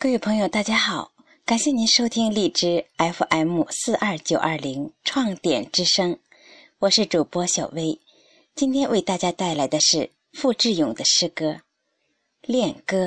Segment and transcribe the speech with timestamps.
[0.00, 1.10] 各位朋友，大家好，
[1.44, 6.20] 感谢您收听荔枝 FM 四二九二零创点之声，
[6.78, 7.98] 我是主播小薇，
[8.54, 11.46] 今天为大家带来的是付志勇的诗歌
[12.42, 13.06] 《恋歌》。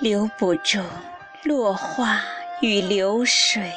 [0.00, 0.78] 留不住
[1.42, 2.22] 落花
[2.60, 3.72] 与流水，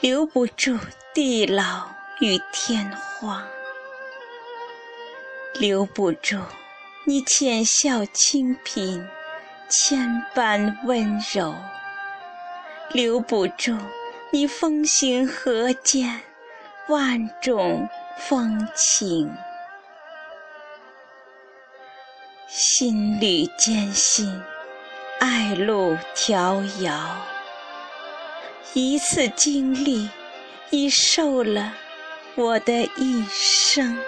[0.00, 0.78] 留不住
[1.12, 1.86] 地老
[2.20, 3.46] 与天荒，
[5.52, 6.38] 留不住
[7.04, 9.06] 你浅笑清贫，
[9.68, 11.54] 千般温柔，
[12.90, 13.76] 留不住
[14.32, 16.22] 你风行河间，
[16.88, 17.86] 万种
[18.16, 19.30] 风情，
[22.48, 24.42] 心旅艰辛。
[25.20, 26.92] 爱路迢遥，
[28.72, 30.08] 一次经历
[30.70, 31.74] 已受了
[32.36, 33.98] 我的一生。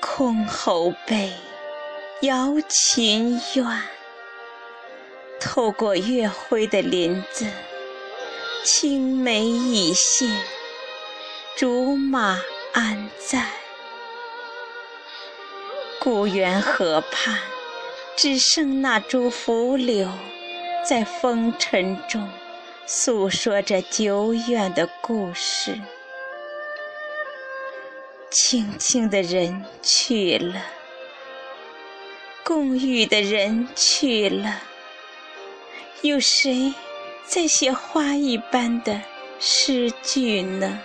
[0.00, 1.32] 箜篌背，
[2.20, 3.82] 瑶琴怨，
[5.40, 7.44] 透过月辉的林子。
[8.64, 10.26] 青梅已谢，
[11.56, 12.42] 竹马
[12.72, 13.46] 安在？
[16.00, 17.38] 故园河畔，
[18.16, 20.08] 只剩那株浮柳，
[20.84, 22.28] 在风尘中
[22.86, 25.80] 诉说着久远的故事。
[28.30, 30.62] 轻轻的人去了，
[32.44, 34.60] 共浴的人去了，
[36.02, 36.74] 有谁？
[37.28, 39.02] 在写花一般的
[39.38, 40.80] 诗句呢？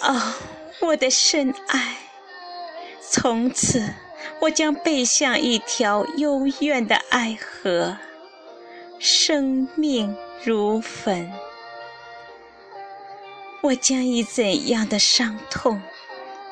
[0.00, 0.32] 哦，
[0.78, 1.96] 我的深爱，
[3.00, 3.92] 从此
[4.42, 7.98] 我将背向一条幽怨的爱河，
[9.00, 11.32] 生命如粉。
[13.60, 15.82] 我将以怎样的伤痛，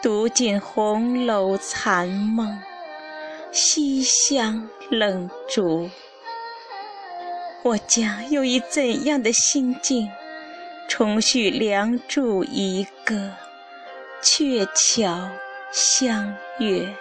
[0.03, 2.61] 读尽红楼残梦？
[3.55, 5.91] 西厢冷烛，
[7.63, 10.11] 我将又以怎样的心境
[10.89, 13.31] 重续《梁祝》一个？
[14.23, 15.29] 鹊桥
[15.71, 16.97] 相约，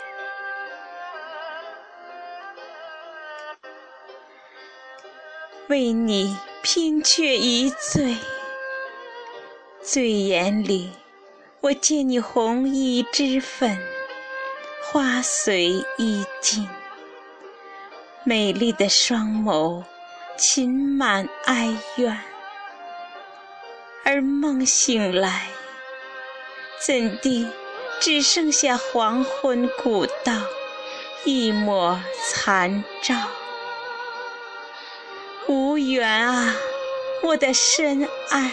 [5.69, 8.17] 为你拼却一醉，
[9.81, 10.91] 醉眼里
[11.61, 14.00] 我见你红衣脂粉。
[14.83, 16.67] 花随衣襟，
[18.25, 19.83] 美丽的双眸
[20.37, 22.19] 噙满哀怨，
[24.03, 25.47] 而梦醒来，
[26.85, 27.47] 怎地
[27.99, 30.33] 只剩下黄昏古道
[31.23, 33.15] 一抹残照？
[35.47, 36.55] 无缘啊，
[37.23, 38.51] 我的深爱。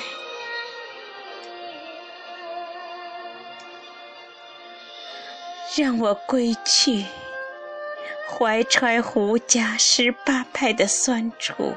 [5.77, 7.05] 让我归去，
[8.27, 11.75] 怀揣胡家十八派的酸楚。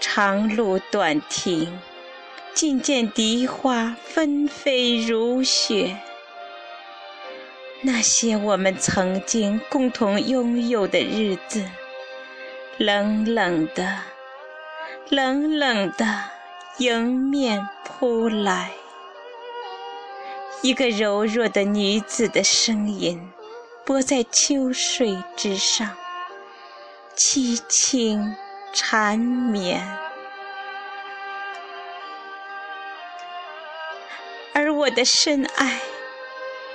[0.00, 1.78] 长路短亭，
[2.54, 5.98] 尽见荻花纷飞如雪。
[7.82, 11.64] 那些我们曾经共同拥有的日子，
[12.78, 13.98] 冷冷的，
[15.10, 16.24] 冷冷的
[16.78, 18.70] 迎面扑来。
[20.66, 23.30] 一个柔弱的女子的声音，
[23.84, 25.96] 拨在秋水之上，
[27.16, 28.34] 凄清
[28.72, 29.80] 缠绵。
[34.54, 35.80] 而我的深爱，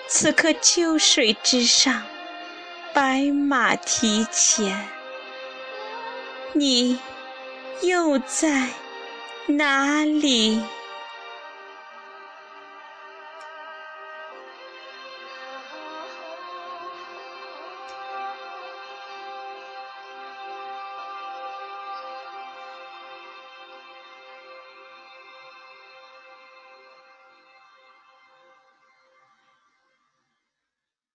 [0.07, 2.01] 此刻秋水之上，
[2.93, 4.87] 白马蹄前，
[6.53, 6.97] 你
[7.81, 8.69] 又在
[9.47, 10.63] 哪里？